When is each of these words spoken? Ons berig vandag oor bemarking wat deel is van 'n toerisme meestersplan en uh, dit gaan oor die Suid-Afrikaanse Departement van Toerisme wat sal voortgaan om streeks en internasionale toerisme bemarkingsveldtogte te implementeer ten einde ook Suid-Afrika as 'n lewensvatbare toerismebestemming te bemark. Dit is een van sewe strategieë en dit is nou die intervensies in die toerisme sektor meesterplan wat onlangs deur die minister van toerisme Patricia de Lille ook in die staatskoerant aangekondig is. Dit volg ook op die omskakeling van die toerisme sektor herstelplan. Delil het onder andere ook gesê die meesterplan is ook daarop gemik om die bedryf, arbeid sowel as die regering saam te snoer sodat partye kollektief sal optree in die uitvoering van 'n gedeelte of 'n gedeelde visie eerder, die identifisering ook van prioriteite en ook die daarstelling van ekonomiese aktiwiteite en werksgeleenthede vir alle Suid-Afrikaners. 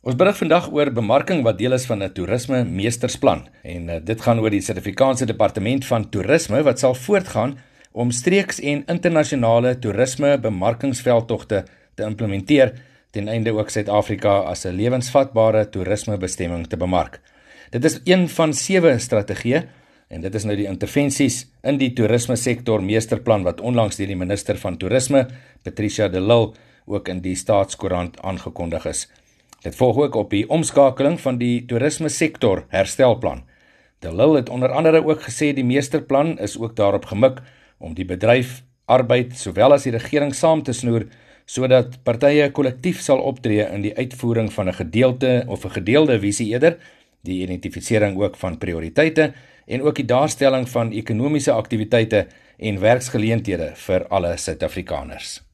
Ons 0.00 0.16
berig 0.16 0.38
vandag 0.40 0.70
oor 0.72 0.88
bemarking 0.96 1.42
wat 1.44 1.58
deel 1.58 1.76
is 1.76 1.84
van 1.84 2.00
'n 2.02 2.14
toerisme 2.16 2.64
meestersplan 2.64 3.42
en 3.62 3.88
uh, 3.88 3.96
dit 4.00 4.20
gaan 4.20 4.38
oor 4.40 4.48
die 4.50 4.62
Suid-Afrikaanse 4.64 5.26
Departement 5.28 5.84
van 5.84 6.08
Toerisme 6.08 6.62
wat 6.64 6.78
sal 6.78 6.94
voortgaan 6.94 7.58
om 7.92 8.10
streeks 8.10 8.60
en 8.60 8.84
internasionale 8.88 9.74
toerisme 9.78 10.38
bemarkingsveldtogte 10.40 11.64
te 11.94 12.02
implementeer 12.02 12.72
ten 13.10 13.28
einde 13.28 13.52
ook 13.52 13.68
Suid-Afrika 13.68 14.38
as 14.48 14.64
'n 14.64 14.72
lewensvatbare 14.72 15.68
toerismebestemming 15.68 16.66
te 16.66 16.76
bemark. 16.76 17.20
Dit 17.70 17.84
is 17.84 18.00
een 18.04 18.28
van 18.28 18.54
sewe 18.54 18.98
strategieë 18.98 19.68
en 20.08 20.20
dit 20.20 20.34
is 20.34 20.44
nou 20.44 20.56
die 20.56 20.66
intervensies 20.66 21.46
in 21.62 21.76
die 21.76 21.92
toerisme 21.92 22.36
sektor 22.36 22.82
meesterplan 22.82 23.42
wat 23.42 23.60
onlangs 23.60 23.96
deur 23.96 24.06
die 24.06 24.16
minister 24.16 24.56
van 24.56 24.76
toerisme 24.76 25.28
Patricia 25.62 26.08
de 26.08 26.20
Lille 26.20 26.52
ook 26.86 27.08
in 27.08 27.20
die 27.20 27.36
staatskoerant 27.36 28.20
aangekondig 28.22 28.86
is. 28.86 29.08
Dit 29.60 29.76
volg 29.76 29.96
ook 29.96 30.14
op 30.14 30.30
die 30.30 30.48
omskakeling 30.48 31.18
van 31.20 31.38
die 31.38 31.64
toerisme 31.68 32.08
sektor 32.08 32.64
herstelplan. 32.68 33.42
Delil 34.00 34.34
het 34.34 34.48
onder 34.48 34.72
andere 34.72 35.04
ook 35.04 35.20
gesê 35.22 35.52
die 35.52 35.64
meesterplan 35.64 36.38
is 36.38 36.58
ook 36.58 36.76
daarop 36.76 37.04
gemik 37.04 37.42
om 37.78 37.94
die 37.94 38.04
bedryf, 38.08 38.62
arbeid 38.84 39.36
sowel 39.36 39.76
as 39.76 39.84
die 39.84 39.92
regering 39.92 40.32
saam 40.34 40.62
te 40.62 40.72
snoer 40.72 41.04
sodat 41.50 41.98
partye 42.06 42.46
kollektief 42.54 43.00
sal 43.02 43.20
optree 43.26 43.66
in 43.66 43.82
die 43.82 43.92
uitvoering 43.96 44.52
van 44.52 44.68
'n 44.68 44.80
gedeelte 44.80 45.44
of 45.46 45.64
'n 45.64 45.76
gedeelde 45.76 46.18
visie 46.20 46.46
eerder, 46.46 46.78
die 47.22 47.42
identifisering 47.42 48.16
ook 48.16 48.36
van 48.36 48.58
prioriteite 48.58 49.32
en 49.66 49.82
ook 49.82 49.94
die 49.94 50.04
daarstelling 50.04 50.68
van 50.68 50.92
ekonomiese 50.92 51.52
aktiwiteite 51.52 52.26
en 52.58 52.80
werksgeleenthede 52.80 53.72
vir 53.74 54.06
alle 54.08 54.36
Suid-Afrikaners. 54.36 55.49